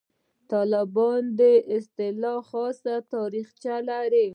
«طالبان» 0.51 1.25
اصطلاح 1.75 2.39
خاصه 2.51 2.95
تاریخچه 3.13 3.75
لري. 3.87 4.27